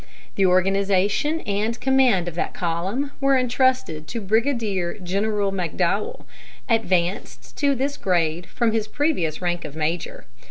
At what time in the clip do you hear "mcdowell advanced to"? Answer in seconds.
5.51-7.75